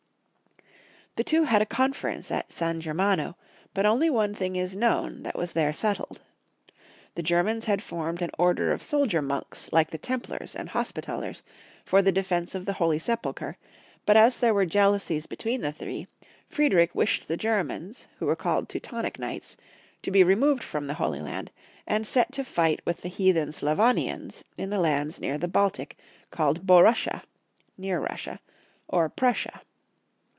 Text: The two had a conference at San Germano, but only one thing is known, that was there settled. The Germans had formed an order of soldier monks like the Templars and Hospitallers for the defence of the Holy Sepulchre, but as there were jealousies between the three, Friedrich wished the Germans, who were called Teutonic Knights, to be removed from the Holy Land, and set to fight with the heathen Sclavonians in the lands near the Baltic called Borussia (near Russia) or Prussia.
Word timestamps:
The 1.17 1.25
two 1.25 1.43
had 1.43 1.61
a 1.61 1.65
conference 1.67 2.31
at 2.31 2.51
San 2.53 2.79
Germano, 2.79 3.35
but 3.73 3.85
only 3.85 4.09
one 4.09 4.33
thing 4.33 4.55
is 4.55 4.77
known, 4.77 5.23
that 5.23 5.37
was 5.37 5.51
there 5.53 5.73
settled. 5.73 6.21
The 7.15 7.21
Germans 7.21 7.65
had 7.65 7.83
formed 7.83 8.21
an 8.21 8.31
order 8.39 8.71
of 8.71 8.81
soldier 8.81 9.21
monks 9.21 9.69
like 9.73 9.91
the 9.91 9.97
Templars 9.97 10.55
and 10.55 10.69
Hospitallers 10.69 11.43
for 11.85 12.01
the 12.01 12.13
defence 12.13 12.55
of 12.55 12.65
the 12.65 12.73
Holy 12.79 12.97
Sepulchre, 12.97 13.57
but 14.05 14.15
as 14.15 14.39
there 14.39 14.53
were 14.53 14.65
jealousies 14.65 15.25
between 15.27 15.61
the 15.61 15.73
three, 15.73 16.07
Friedrich 16.47 16.95
wished 16.95 17.27
the 17.27 17.37
Germans, 17.37 18.07
who 18.17 18.25
were 18.25 18.35
called 18.37 18.69
Teutonic 18.69 19.19
Knights, 19.19 19.57
to 20.03 20.11
be 20.11 20.23
removed 20.23 20.63
from 20.63 20.87
the 20.87 20.95
Holy 20.95 21.19
Land, 21.19 21.51
and 21.85 22.07
set 22.07 22.31
to 22.31 22.43
fight 22.45 22.79
with 22.85 23.01
the 23.01 23.09
heathen 23.09 23.49
Sclavonians 23.51 24.43
in 24.57 24.69
the 24.69 24.79
lands 24.79 25.19
near 25.19 25.37
the 25.37 25.49
Baltic 25.49 25.97
called 26.31 26.65
Borussia 26.65 27.23
(near 27.77 27.99
Russia) 27.99 28.39
or 28.87 29.09
Prussia. 29.09 29.61